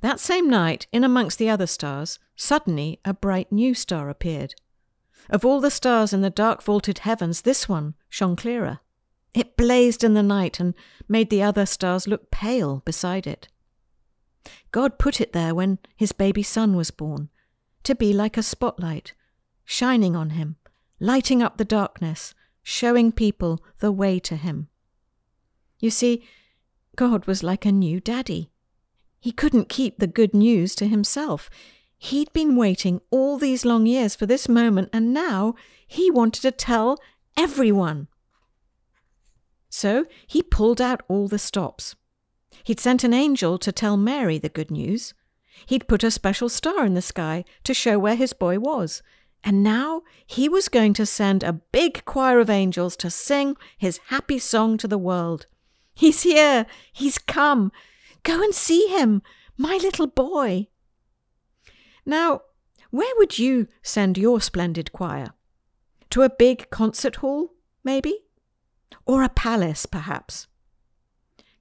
That 0.00 0.18
same 0.18 0.48
night, 0.48 0.86
in 0.92 1.04
amongst 1.04 1.38
the 1.38 1.50
other 1.50 1.66
stars, 1.66 2.18
suddenly 2.36 3.00
a 3.04 3.12
bright 3.12 3.52
new 3.52 3.74
star 3.74 4.08
appeared. 4.08 4.54
Of 5.28 5.44
all 5.44 5.60
the 5.60 5.70
stars 5.70 6.14
in 6.14 6.22
the 6.22 6.30
dark 6.30 6.62
vaulted 6.62 7.00
heavens, 7.00 7.42
this 7.42 7.68
one 7.68 7.92
shone 8.08 8.34
clearer. 8.34 8.80
It 9.34 9.58
blazed 9.58 10.02
in 10.02 10.14
the 10.14 10.22
night 10.22 10.58
and 10.58 10.72
made 11.06 11.28
the 11.28 11.42
other 11.42 11.66
stars 11.66 12.08
look 12.08 12.30
pale 12.30 12.80
beside 12.86 13.26
it. 13.26 13.48
God 14.72 14.98
put 14.98 15.20
it 15.20 15.34
there 15.34 15.54
when 15.54 15.80
his 15.94 16.12
baby 16.12 16.42
son 16.42 16.76
was 16.76 16.90
born, 16.90 17.28
to 17.82 17.94
be 17.94 18.14
like 18.14 18.38
a 18.38 18.42
spotlight, 18.42 19.12
shining 19.66 20.16
on 20.16 20.30
him 20.30 20.56
lighting 21.00 21.42
up 21.42 21.56
the 21.56 21.64
darkness, 21.64 22.34
showing 22.62 23.10
people 23.10 23.62
the 23.78 23.90
way 23.90 24.18
to 24.20 24.36
Him. 24.36 24.68
You 25.80 25.90
see, 25.90 26.22
God 26.96 27.26
was 27.26 27.42
like 27.42 27.64
a 27.64 27.72
new 27.72 27.98
daddy. 27.98 28.50
He 29.18 29.32
couldn't 29.32 29.68
keep 29.68 29.98
the 29.98 30.06
good 30.06 30.34
news 30.34 30.74
to 30.76 30.86
himself. 30.86 31.50
He'd 31.98 32.32
been 32.32 32.56
waiting 32.56 33.00
all 33.10 33.38
these 33.38 33.64
long 33.64 33.86
years 33.86 34.14
for 34.14 34.26
this 34.26 34.48
moment, 34.48 34.88
and 34.92 35.12
now 35.12 35.54
he 35.86 36.10
wanted 36.10 36.40
to 36.42 36.50
tell 36.50 36.98
everyone. 37.36 38.08
So 39.68 40.06
he 40.26 40.42
pulled 40.42 40.80
out 40.80 41.02
all 41.08 41.28
the 41.28 41.38
stops. 41.38 41.94
He'd 42.64 42.80
sent 42.80 43.04
an 43.04 43.14
angel 43.14 43.58
to 43.58 43.72
tell 43.72 43.96
Mary 43.96 44.38
the 44.38 44.48
good 44.48 44.70
news. 44.70 45.14
He'd 45.66 45.88
put 45.88 46.02
a 46.02 46.10
special 46.10 46.48
star 46.48 46.84
in 46.86 46.94
the 46.94 47.02
sky 47.02 47.44
to 47.64 47.74
show 47.74 47.98
where 47.98 48.16
his 48.16 48.32
boy 48.32 48.58
was, 48.58 49.02
and 49.42 49.62
now 49.62 50.02
he 50.26 50.48
was 50.48 50.68
going 50.68 50.92
to 50.94 51.06
send 51.06 51.42
a 51.42 51.52
big 51.52 52.04
choir 52.04 52.40
of 52.40 52.50
angels 52.50 52.96
to 52.96 53.10
sing 53.10 53.56
his 53.78 53.98
happy 54.08 54.38
song 54.38 54.76
to 54.78 54.88
the 54.88 54.98
world. 54.98 55.46
He's 55.94 56.22
here! 56.22 56.66
He's 56.92 57.18
come! 57.18 57.72
Go 58.22 58.42
and 58.42 58.54
see 58.54 58.86
him, 58.88 59.22
my 59.56 59.76
little 59.76 60.06
boy! 60.06 60.68
Now, 62.04 62.42
where 62.90 63.14
would 63.18 63.38
you 63.38 63.68
send 63.82 64.18
your 64.18 64.40
splendid 64.40 64.92
choir? 64.92 65.28
To 66.10 66.22
a 66.22 66.30
big 66.30 66.70
concert 66.70 67.16
hall, 67.16 67.54
maybe? 67.84 68.24
Or 69.06 69.22
a 69.22 69.28
palace, 69.28 69.86
perhaps? 69.86 70.48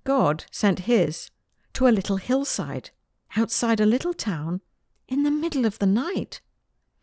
God 0.03 0.45
sent 0.51 0.79
his 0.79 1.29
to 1.74 1.88
a 1.88 1.89
little 1.89 2.17
hillside 2.17 2.89
outside 3.38 3.79
a 3.79 3.86
little 3.86 4.13
town 4.13 4.62
in 5.07 5.24
the 5.24 5.31
middle 5.31 5.65
of 5.65 5.79
the 5.79 5.86
night. 5.86 6.41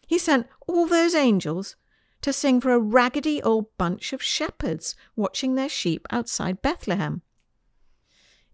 He 0.07 0.19
sent 0.19 0.47
all 0.67 0.87
those 0.87 1.15
angels 1.15 1.77
to 2.23 2.33
sing 2.33 2.61
for 2.61 2.73
a 2.73 2.79
raggedy 2.79 3.43
old 3.43 3.67
bunch 3.77 4.13
of 4.13 4.23
shepherds 4.23 4.97
watching 5.15 5.55
their 5.55 5.69
sheep 5.69 6.07
outside 6.11 6.63
Bethlehem. 6.63 7.23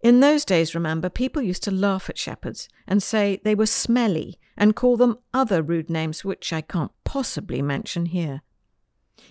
In 0.01 0.19
those 0.19 0.43
days, 0.43 0.75
remember, 0.75 1.09
people 1.09 1.41
used 1.41 1.63
to 1.63 1.71
laugh 1.71 2.09
at 2.09 2.17
shepherds 2.17 2.67
and 2.85 3.01
say 3.01 3.39
they 3.43 3.55
were 3.55 3.65
smelly 3.65 4.37
and 4.57 4.75
call 4.75 4.97
them 4.97 5.17
other 5.33 5.63
rude 5.63 5.89
names 5.89 6.25
which 6.25 6.51
I 6.51 6.59
can't 6.59 6.91
possibly 7.05 7.61
mention 7.61 8.07
here. 8.07 8.41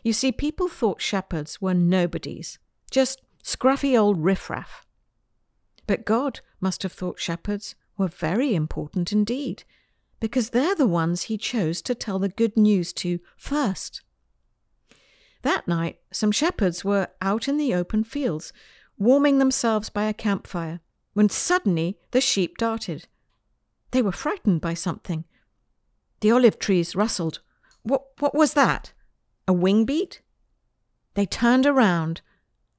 You 0.02 0.14
see, 0.14 0.32
people 0.32 0.68
thought 0.68 1.02
shepherds 1.02 1.60
were 1.60 1.74
nobodies, 1.74 2.58
just 2.90 3.20
scruffy 3.44 3.98
old 3.98 4.24
riffraff. 4.24 4.86
But 5.86 6.06
God 6.06 6.40
must 6.60 6.82
have 6.84 6.92
thought 6.92 7.20
shepherds 7.20 7.74
were 7.98 8.08
very 8.08 8.54
important 8.54 9.12
indeed, 9.12 9.64
because 10.22 10.50
they're 10.50 10.76
the 10.76 10.86
ones 10.86 11.22
he 11.22 11.36
chose 11.36 11.82
to 11.82 11.96
tell 11.96 12.20
the 12.20 12.28
good 12.28 12.56
news 12.56 12.92
to 12.92 13.18
first. 13.36 14.02
That 15.42 15.66
night, 15.66 15.98
some 16.12 16.30
shepherds 16.30 16.84
were 16.84 17.08
out 17.20 17.48
in 17.48 17.56
the 17.56 17.74
open 17.74 18.04
fields, 18.04 18.52
warming 18.96 19.40
themselves 19.40 19.90
by 19.90 20.04
a 20.04 20.14
campfire, 20.14 20.78
when 21.12 21.28
suddenly 21.28 21.98
the 22.12 22.20
sheep 22.20 22.56
darted. 22.56 23.08
They 23.90 24.00
were 24.00 24.12
frightened 24.12 24.60
by 24.60 24.74
something. 24.74 25.24
The 26.20 26.30
olive 26.30 26.60
trees 26.60 26.94
rustled. 26.94 27.40
What, 27.82 28.04
what 28.20 28.32
was 28.32 28.54
that? 28.54 28.92
A 29.48 29.52
wing 29.52 29.84
beat? 29.84 30.22
They 31.14 31.26
turned 31.26 31.66
around. 31.66 32.20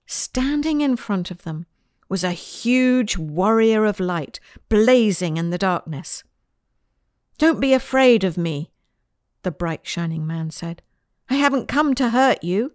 Standing 0.05 0.79
in 0.79 0.95
front 0.95 1.29
of 1.29 1.43
them 1.43 1.65
was 2.07 2.23
a 2.23 2.31
huge 2.31 3.17
warrior 3.17 3.83
of 3.83 3.99
light, 3.99 4.39
blazing 4.69 5.35
in 5.35 5.49
the 5.49 5.57
darkness. 5.57 6.23
Don't 7.37 7.59
be 7.59 7.73
afraid 7.73 8.23
of 8.23 8.37
me, 8.37 8.71
the 9.43 9.51
bright 9.51 9.85
shining 9.85 10.25
man 10.25 10.51
said. 10.51 10.81
I 11.29 11.35
haven't 11.35 11.67
come 11.67 11.95
to 11.95 12.09
hurt 12.09 12.43
you. 12.43 12.73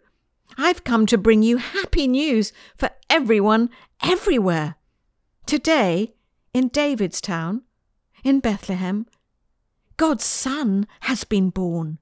I've 0.56 0.84
come 0.84 1.06
to 1.06 1.18
bring 1.18 1.42
you 1.42 1.58
happy 1.58 2.08
news 2.08 2.52
for 2.76 2.90
everyone 3.08 3.70
everywhere. 4.02 4.76
Today, 5.46 6.14
in 6.52 6.68
David's 6.68 7.20
town, 7.20 7.62
in 8.24 8.40
Bethlehem, 8.40 9.06
God's 9.96 10.24
Son 10.24 10.86
has 11.00 11.24
been 11.24 11.50
born. 11.50 11.98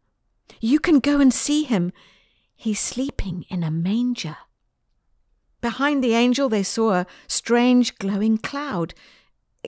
You 0.61 0.79
can 0.79 1.01
go 1.01 1.21
and 1.21 1.33
see 1.33 1.65
him. 1.65 1.93
He's 2.55 2.81
sleeping 2.81 3.45
in 3.49 3.63
a 3.63 3.71
manger. 3.71 4.37
Behind 5.61 6.03
the 6.03 6.15
angel, 6.15 6.49
they 6.49 6.63
saw 6.63 6.93
a 6.93 7.07
strange 7.27 7.97
glowing 7.99 8.39
cloud 8.39 8.95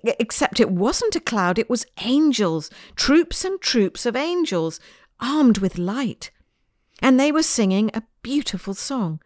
Except 0.04 0.60
it 0.60 0.70
wasn't 0.70 1.16
a 1.16 1.20
cloud, 1.20 1.58
it 1.58 1.70
was 1.70 1.86
angels, 2.02 2.70
troops 2.94 3.44
and 3.44 3.60
troops 3.60 4.06
of 4.06 4.14
angels, 4.14 4.78
armed 5.20 5.58
with 5.58 5.78
light. 5.78 6.30
And 7.00 7.18
they 7.18 7.32
were 7.32 7.42
singing 7.42 7.90
a 7.94 8.02
beautiful 8.22 8.74
song 8.74 9.20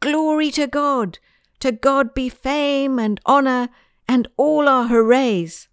Glory 0.00 0.50
to 0.52 0.66
God! 0.66 1.18
To 1.60 1.72
God 1.72 2.14
be 2.14 2.28
fame 2.28 2.98
and 3.00 3.20
honour 3.26 3.68
and 4.06 4.28
all 4.36 4.68
our 4.68 4.86
hoorays. 4.86 5.68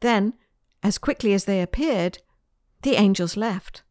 Then, 0.00 0.34
as 0.82 0.98
quickly 0.98 1.32
as 1.32 1.44
they 1.44 1.60
appeared, 1.60 2.18
the 2.82 2.94
angels 2.94 3.36
left. 3.36 3.82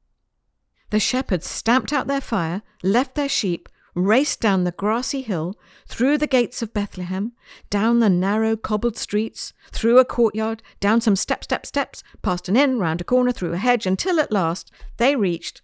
The 0.90 1.00
shepherds 1.00 1.50
stamped 1.50 1.94
out 1.94 2.08
their 2.08 2.22
fire, 2.22 2.62
left 2.84 3.16
their 3.16 3.30
sheep, 3.30 3.68
raced 3.94 4.40
down 4.40 4.64
the 4.64 4.72
grassy 4.72 5.22
hill, 5.22 5.56
through 5.86 6.18
the 6.18 6.28
gates 6.28 6.62
of 6.62 6.74
Bethlehem, 6.74 7.34
down 7.70 8.00
the 8.00 8.10
narrow 8.10 8.56
cobbled 8.56 8.98
streets, 8.98 9.54
through 9.72 10.00
a 10.00 10.06
courtyard, 10.06 10.64
down 10.80 11.02
some 11.02 11.16
step, 11.16 11.44
step, 11.44 11.66
steps, 11.66 12.04
past 12.22 12.48
an 12.48 12.56
inn, 12.56 12.80
round 12.80 13.02
a 13.02 13.04
corner, 13.04 13.32
through 13.32 13.54
a 13.54 13.58
hedge, 13.58 13.86
until 13.86 14.20
at 14.20 14.32
last 14.32 14.72
they 14.98 15.16
reached 15.16 15.62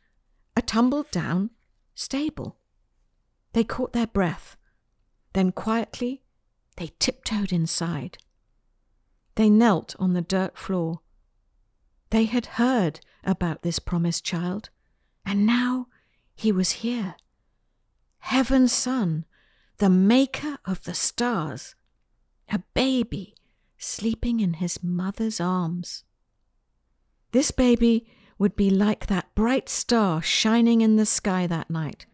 a 0.55 0.61
tumbled 0.61 1.09
down 1.11 1.51
stable. 1.95 2.57
They 3.53 3.63
caught 3.63 3.93
their 3.93 4.07
breath. 4.07 4.57
Then 5.33 5.51
quietly 5.51 6.23
they 6.75 6.91
tiptoed 6.99 7.51
inside. 7.51 8.17
They 9.35 9.49
knelt 9.49 9.95
on 9.99 10.13
the 10.13 10.21
dirt 10.21 10.57
floor. 10.57 11.01
They 12.09 12.25
had 12.25 12.45
heard 12.45 12.99
about 13.23 13.61
this 13.61 13.79
promised 13.79 14.23
child, 14.23 14.69
and 15.25 15.45
now 15.45 15.87
he 16.35 16.51
was 16.51 16.83
here 16.83 17.15
heaven's 18.27 18.73
son, 18.73 19.23
the 19.77 19.89
maker 19.89 20.57
of 20.65 20.83
the 20.83 20.93
stars, 20.93 21.75
a 22.51 22.59
baby 22.73 23.33
sleeping 23.77 24.41
in 24.41 24.55
his 24.55 24.83
mother's 24.83 25.39
arms. 25.39 26.03
This 27.31 27.51
baby 27.51 28.05
would 28.37 28.57
be 28.57 28.69
like 28.69 29.05
that 29.07 29.33
bright 29.33 29.69
star 29.69 30.21
shining 30.21 30.81
in 30.81 30.97
the 30.97 31.05
sky 31.05 31.47
that 31.47 31.69
night, 31.69 32.05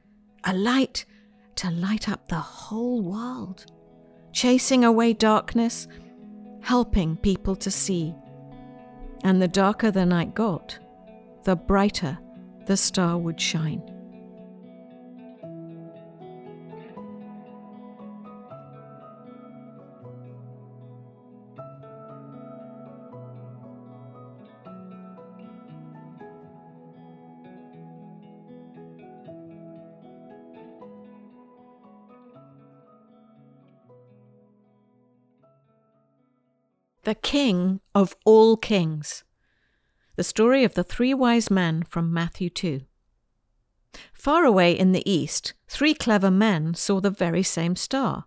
a 0.43 0.53
light 0.53 1.03
to 1.55 1.71
light 1.71 2.07
up 2.07 2.27
the 2.27 2.35
whole 2.35 3.01
world, 3.01 3.65
chasing 4.31 4.83
away 4.83 5.13
darkness, 5.13 5.87
helping 6.61 7.17
people 7.17 7.55
to 7.55 7.71
see. 7.71 8.13
And 9.23 9.41
the 9.41 9.47
darker 9.47 9.89
the 9.89 10.05
night 10.05 10.35
got, 10.35 10.77
the 11.43 11.55
brighter 11.55 12.19
the 12.67 12.77
star 12.77 13.17
would 13.17 13.41
shine. 13.41 13.92
The 37.13 37.19
King 37.19 37.79
of 37.93 38.15
all 38.25 38.57
kings. 38.57 39.23
The 40.15 40.23
story 40.23 40.63
of 40.63 40.73
the 40.73 40.83
three 40.83 41.13
wise 41.13 41.51
men 41.51 41.83
from 41.83 42.11
Matthew 42.11 42.49
2. 42.49 42.81
Far 44.11 44.45
away 44.45 44.71
in 44.71 44.93
the 44.93 45.07
east, 45.07 45.53
three 45.67 45.93
clever 45.93 46.31
men 46.31 46.73
saw 46.73 46.99
the 46.99 47.11
very 47.11 47.43
same 47.43 47.75
star, 47.75 48.25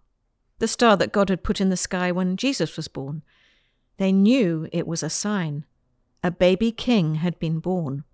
the 0.61 0.69
star 0.69 0.97
that 0.99 1.11
God 1.11 1.31
had 1.31 1.43
put 1.43 1.61
in 1.61 1.69
the 1.69 1.77
sky 1.77 2.13
when 2.13 2.37
Jesus 2.37 2.77
was 2.77 2.87
born. 2.87 3.25
They 3.97 4.13
knew 4.13 4.69
it 4.71 4.87
was 4.87 5.03
a 5.03 5.11
sign. 5.11 5.65
A 6.23 6.31
baby 6.31 6.71
king 6.71 7.17
had 7.17 7.41
been 7.41 7.59
born. 7.59 8.05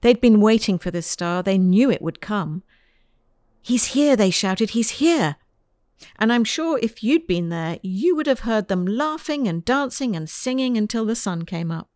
They'd 0.00 0.22
been 0.22 0.40
waiting 0.40 0.78
for 0.78 0.90
this 0.90 1.06
star. 1.06 1.42
They 1.42 1.58
knew 1.58 1.90
it 1.90 2.00
would 2.00 2.22
come. 2.22 2.62
He's 3.60 3.92
here, 3.92 4.16
they 4.16 4.30
shouted. 4.30 4.70
He's 4.70 4.92
here. 4.92 5.36
And 6.18 6.32
I'm 6.32 6.44
sure 6.44 6.78
if 6.82 7.02
you'd 7.02 7.26
been 7.26 7.48
there, 7.48 7.78
you 7.82 8.16
would 8.16 8.26
have 8.26 8.40
heard 8.40 8.68
them 8.68 8.86
laughing 8.86 9.46
and 9.46 9.64
dancing 9.64 10.16
and 10.16 10.28
singing 10.28 10.76
until 10.76 11.04
the 11.04 11.14
sun 11.14 11.44
came 11.44 11.70
up. 11.70 11.88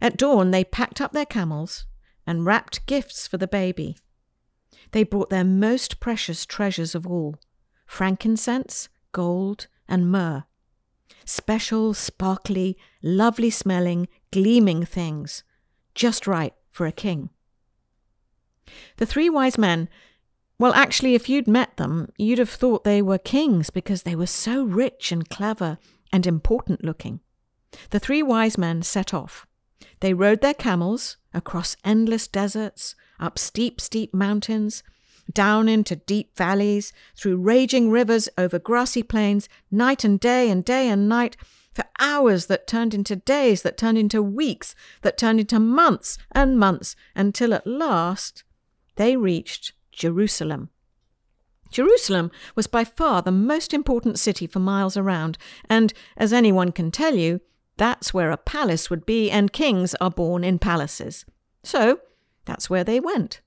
At 0.00 0.16
dawn, 0.16 0.50
they 0.50 0.64
packed 0.64 1.00
up 1.00 1.12
their 1.12 1.26
camels 1.26 1.86
and 2.26 2.46
wrapped 2.46 2.86
gifts 2.86 3.26
for 3.26 3.38
the 3.38 3.48
baby. 3.48 3.96
They 4.92 5.04
brought 5.04 5.30
their 5.30 5.44
most 5.44 6.00
precious 6.00 6.46
treasures 6.46 6.94
of 6.94 7.06
all 7.06 7.36
frankincense, 7.86 8.88
gold, 9.12 9.66
and 9.88 10.10
myrrh. 10.10 10.44
Special, 11.24 11.92
sparkly, 11.92 12.78
lovely 13.02 13.50
smelling, 13.50 14.06
gleaming 14.32 14.84
things, 14.84 15.42
just 15.94 16.26
right 16.26 16.54
for 16.70 16.86
a 16.86 16.92
king. 16.92 17.30
The 18.98 19.06
three 19.06 19.28
wise 19.28 19.58
men 19.58 19.88
well, 20.60 20.74
actually, 20.74 21.14
if 21.14 21.26
you'd 21.26 21.48
met 21.48 21.78
them, 21.78 22.12
you'd 22.18 22.38
have 22.38 22.50
thought 22.50 22.84
they 22.84 23.00
were 23.00 23.16
kings 23.16 23.70
because 23.70 24.02
they 24.02 24.14
were 24.14 24.26
so 24.26 24.62
rich 24.62 25.10
and 25.10 25.26
clever 25.26 25.78
and 26.12 26.26
important 26.26 26.84
looking. 26.84 27.20
The 27.88 27.98
three 27.98 28.22
wise 28.22 28.58
men 28.58 28.82
set 28.82 29.14
off. 29.14 29.46
They 30.00 30.12
rode 30.12 30.42
their 30.42 30.52
camels 30.52 31.16
across 31.32 31.78
endless 31.82 32.28
deserts, 32.28 32.94
up 33.18 33.38
steep, 33.38 33.80
steep 33.80 34.12
mountains, 34.12 34.82
down 35.32 35.66
into 35.66 35.96
deep 35.96 36.36
valleys, 36.36 36.92
through 37.16 37.38
raging 37.38 37.90
rivers, 37.90 38.28
over 38.36 38.58
grassy 38.58 39.02
plains, 39.02 39.48
night 39.70 40.04
and 40.04 40.20
day 40.20 40.50
and 40.50 40.62
day 40.62 40.90
and 40.90 41.08
night, 41.08 41.38
for 41.72 41.84
hours 41.98 42.46
that 42.46 42.66
turned 42.66 42.92
into 42.92 43.16
days, 43.16 43.62
that 43.62 43.78
turned 43.78 43.96
into 43.96 44.22
weeks, 44.22 44.74
that 45.00 45.16
turned 45.16 45.40
into 45.40 45.58
months 45.58 46.18
and 46.32 46.58
months, 46.58 46.96
until 47.16 47.54
at 47.54 47.66
last 47.66 48.44
they 48.96 49.16
reached 49.16 49.72
Jerusalem. 50.00 50.70
Jerusalem 51.70 52.30
was 52.56 52.66
by 52.66 52.84
far 52.84 53.20
the 53.20 53.30
most 53.30 53.74
important 53.74 54.18
city 54.18 54.46
for 54.46 54.58
miles 54.58 54.96
around, 54.96 55.36
and, 55.68 55.92
as 56.16 56.32
anyone 56.32 56.72
can 56.72 56.90
tell 56.90 57.14
you, 57.14 57.42
that's 57.76 58.14
where 58.14 58.30
a 58.30 58.38
palace 58.38 58.88
would 58.88 59.04
be, 59.04 59.30
and 59.30 59.52
kings 59.52 59.94
are 60.00 60.10
born 60.10 60.42
in 60.42 60.58
palaces. 60.58 61.26
So, 61.62 62.00
that's 62.46 62.70
where 62.70 62.82
they 62.82 62.98
went. 62.98 63.42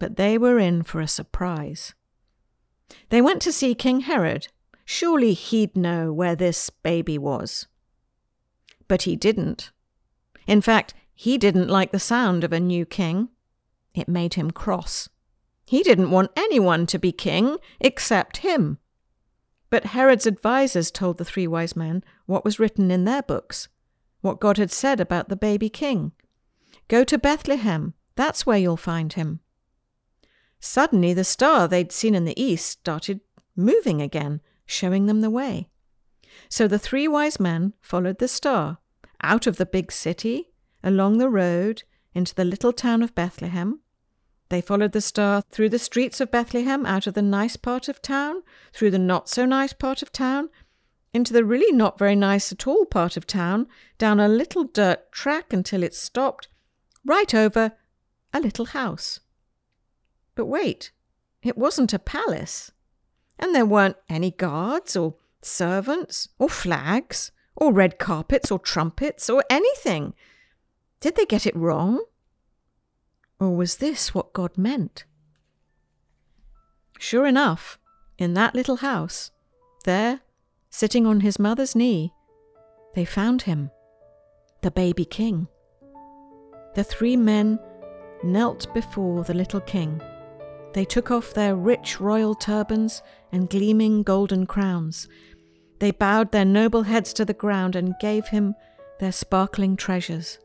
But 0.00 0.16
they 0.16 0.36
were 0.36 0.58
in 0.58 0.82
for 0.82 1.00
a 1.00 1.06
surprise. 1.06 1.94
They 3.10 3.22
went 3.22 3.40
to 3.42 3.52
see 3.52 3.76
King 3.76 4.00
Herod. 4.00 4.48
Surely 4.84 5.34
he'd 5.34 5.76
know 5.76 6.12
where 6.12 6.34
this 6.34 6.68
baby 6.68 7.16
was. 7.16 7.68
But 8.88 9.02
he 9.02 9.14
didn't. 9.14 9.70
In 10.48 10.60
fact, 10.60 10.94
he 11.14 11.38
didn't 11.38 11.68
like 11.68 11.92
the 11.92 12.00
sound 12.00 12.42
of 12.42 12.52
a 12.52 12.58
new 12.58 12.84
king. 12.84 13.28
It 13.94 14.08
made 14.08 14.34
him 14.34 14.50
cross. 14.50 15.08
He 15.64 15.82
didn't 15.82 16.10
want 16.10 16.30
anyone 16.36 16.86
to 16.86 16.98
be 16.98 17.12
king 17.12 17.56
except 17.80 18.38
him. 18.38 18.78
But 19.70 19.86
Herod's 19.86 20.26
advisers 20.26 20.90
told 20.90 21.18
the 21.18 21.24
three 21.24 21.46
wise 21.46 21.74
men 21.74 22.04
what 22.26 22.44
was 22.44 22.58
written 22.58 22.90
in 22.90 23.04
their 23.04 23.22
books, 23.22 23.68
what 24.20 24.40
God 24.40 24.58
had 24.58 24.70
said 24.70 25.00
about 25.00 25.28
the 25.28 25.36
baby 25.36 25.68
king. 25.68 26.12
Go 26.88 27.02
to 27.04 27.18
Bethlehem, 27.18 27.94
that's 28.14 28.46
where 28.46 28.58
you'll 28.58 28.76
find 28.76 29.12
him. 29.14 29.40
Suddenly, 30.60 31.12
the 31.12 31.24
star 31.24 31.66
they'd 31.66 31.92
seen 31.92 32.14
in 32.14 32.24
the 32.24 32.40
east 32.40 32.66
started 32.66 33.20
moving 33.56 34.00
again, 34.00 34.40
showing 34.66 35.06
them 35.06 35.20
the 35.20 35.30
way. 35.30 35.68
So 36.48 36.68
the 36.68 36.78
three 36.78 37.08
wise 37.08 37.38
men 37.38 37.74
followed 37.80 38.18
the 38.18 38.28
star 38.28 38.78
out 39.22 39.46
of 39.46 39.56
the 39.56 39.66
big 39.66 39.90
city, 39.90 40.50
along 40.82 41.18
the 41.18 41.28
road, 41.28 41.82
into 42.14 42.34
the 42.34 42.44
little 42.44 42.72
town 42.72 43.02
of 43.02 43.14
Bethlehem, 43.14 43.80
they 44.48 44.60
followed 44.60 44.92
the 44.92 45.00
star 45.00 45.42
through 45.50 45.70
the 45.70 45.78
streets 45.78 46.20
of 46.20 46.30
Bethlehem, 46.30 46.84
out 46.86 47.06
of 47.06 47.14
the 47.14 47.22
nice 47.22 47.56
part 47.56 47.88
of 47.88 48.02
town, 48.02 48.42
through 48.72 48.90
the 48.90 48.98
not 48.98 49.28
so 49.28 49.46
nice 49.46 49.72
part 49.72 50.02
of 50.02 50.12
town, 50.12 50.50
into 51.12 51.32
the 51.32 51.44
really 51.44 51.74
not 51.74 51.98
very 51.98 52.16
nice 52.16 52.52
at 52.52 52.66
all 52.66 52.84
part 52.84 53.16
of 53.16 53.26
town, 53.26 53.66
down 53.98 54.20
a 54.20 54.28
little 54.28 54.64
dirt 54.64 55.10
track 55.12 55.52
until 55.52 55.82
it 55.82 55.94
stopped, 55.94 56.48
right 57.04 57.34
over 57.34 57.72
a 58.32 58.40
little 58.40 58.66
house. 58.66 59.20
But 60.34 60.46
wait, 60.46 60.90
it 61.42 61.56
wasn't 61.56 61.92
a 61.92 61.98
palace. 61.98 62.72
And 63.38 63.54
there 63.54 63.66
weren't 63.66 63.96
any 64.08 64.30
guards 64.30 64.96
or 64.96 65.16
servants 65.40 66.28
or 66.38 66.48
flags 66.48 67.30
or 67.56 67.72
red 67.72 67.98
carpets 67.98 68.50
or 68.50 68.58
trumpets 68.58 69.30
or 69.30 69.44
anything. 69.48 70.14
Did 71.00 71.16
they 71.16 71.26
get 71.26 71.46
it 71.46 71.56
wrong? 71.56 72.02
Or 73.40 73.56
was 73.56 73.76
this 73.76 74.14
what 74.14 74.32
God 74.32 74.56
meant? 74.56 75.04
Sure 76.98 77.26
enough, 77.26 77.78
in 78.18 78.34
that 78.34 78.54
little 78.54 78.76
house, 78.76 79.30
there, 79.84 80.20
sitting 80.70 81.06
on 81.06 81.20
his 81.20 81.38
mother's 81.38 81.74
knee, 81.74 82.12
they 82.94 83.04
found 83.04 83.42
him, 83.42 83.70
the 84.62 84.70
baby 84.70 85.04
king. 85.04 85.48
The 86.74 86.84
three 86.84 87.16
men 87.16 87.58
knelt 88.22 88.72
before 88.72 89.24
the 89.24 89.34
little 89.34 89.60
king. 89.60 90.00
They 90.72 90.84
took 90.84 91.10
off 91.10 91.34
their 91.34 91.54
rich 91.54 92.00
royal 92.00 92.34
turbans 92.34 93.02
and 93.30 93.50
gleaming 93.50 94.02
golden 94.02 94.46
crowns. 94.46 95.08
They 95.78 95.90
bowed 95.90 96.32
their 96.32 96.44
noble 96.44 96.82
heads 96.82 97.12
to 97.14 97.24
the 97.24 97.34
ground 97.34 97.76
and 97.76 97.94
gave 98.00 98.28
him 98.28 98.54
their 98.98 99.12
sparkling 99.12 99.76
treasures. 99.76 100.38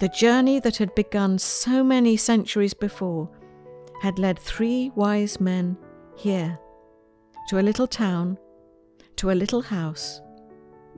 The 0.00 0.08
journey 0.08 0.60
that 0.60 0.78
had 0.78 0.94
begun 0.94 1.38
so 1.38 1.84
many 1.84 2.16
centuries 2.16 2.72
before 2.72 3.28
had 4.00 4.18
led 4.18 4.38
three 4.38 4.90
wise 4.94 5.38
men 5.38 5.76
here 6.16 6.58
to 7.50 7.58
a 7.58 7.60
little 7.60 7.86
town, 7.86 8.38
to 9.16 9.30
a 9.30 9.32
little 9.32 9.60
house, 9.60 10.22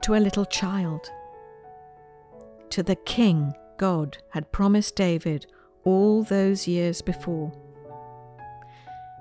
to 0.03 0.15
a 0.15 0.23
little 0.23 0.45
child, 0.45 1.11
to 2.69 2.81
the 2.81 2.95
king 2.95 3.53
God 3.77 4.17
had 4.29 4.53
promised 4.53 4.95
David 4.95 5.47
all 5.83 6.23
those 6.23 6.65
years 6.65 7.01
before. 7.01 7.51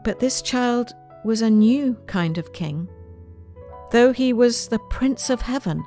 But 0.05 0.21
this 0.21 0.43
child 0.43 0.93
was 1.25 1.43
a 1.43 1.51
new 1.51 1.95
kind 2.07 2.39
of 2.39 2.53
king. 2.53 2.89
Though 3.91 4.13
he 4.13 4.33
was 4.33 4.69
the 4.69 4.79
Prince 4.91 5.29
of 5.29 5.43
Heaven, 5.43 5.85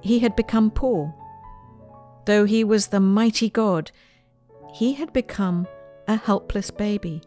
he 0.00 0.20
had 0.20 0.34
become 0.36 0.70
poor 0.70 1.14
Though 2.26 2.44
he 2.44 2.64
was 2.64 2.86
the 2.86 3.00
mighty 3.00 3.50
God, 3.50 3.90
he 4.72 4.94
had 4.94 5.12
become 5.12 5.66
a 6.08 6.16
helpless 6.16 6.70
baby. 6.70 7.22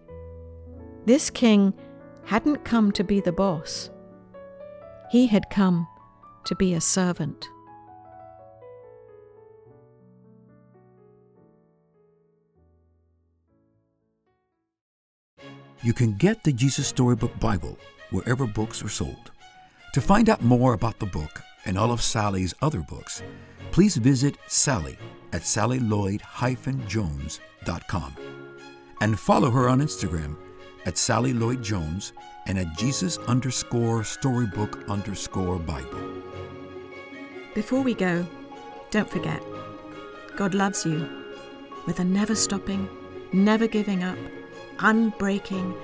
This 1.06 1.30
king 1.30 1.74
hadn't 2.26 2.66
come 2.66 2.92
to 2.94 3.04
be 3.04 3.20
the 3.20 3.32
boss, 3.32 3.90
he 5.12 5.28
had 5.28 5.50
come 5.50 5.88
to 6.46 6.56
be 6.56 6.74
a 6.74 6.82
servant. 6.82 7.48
You 15.84 15.94
can 15.94 16.14
get 16.14 16.44
the 16.44 16.52
Jesus 16.52 16.88
Storybook 16.88 17.40
Bible 17.40 17.78
wherever 18.10 18.46
books 18.46 18.84
are 18.84 18.90
sold. 18.90 19.32
To 19.94 20.02
find 20.02 20.30
out 20.30 20.44
more 20.44 20.74
about 20.74 21.00
the 21.00 21.06
book 21.06 21.42
and 21.68 21.78
all 21.78 21.92
of 21.92 22.02
Sally's 22.02 22.56
other 22.62 22.82
books, 22.82 23.22
please 23.72 23.98
visit 23.98 24.38
Sally 24.48 24.98
at 25.34 25.44
sallylloyd-jones.com 25.44 28.16
and 29.02 29.20
follow 29.20 29.52
her 29.52 29.70
on 29.70 29.82
Instagram 29.82 30.36
at 30.86 30.98
Sally 30.98 31.34
Lloyd 31.34 31.62
Jones 31.62 32.14
and 32.48 32.58
at 32.58 32.76
Jesus 32.78 33.20
underscore 33.28 34.04
storybook 34.04 34.90
underscore 34.90 35.60
Bible. 35.60 36.24
Before 37.54 37.82
we 37.82 37.94
go, 37.94 38.26
don't 38.90 39.10
forget, 39.10 39.44
God 40.36 40.56
loves 40.56 40.86
you 40.86 41.08
with 41.86 42.00
a 42.00 42.04
never 42.04 42.36
stopping, 42.36 42.90
never 43.34 43.68
giving 43.68 44.04
up, 44.04 44.18
unbreaking, 44.78 45.76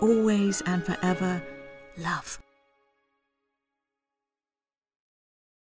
always 0.00 0.62
and 0.62 0.82
forever 0.84 1.42
love. 1.98 2.38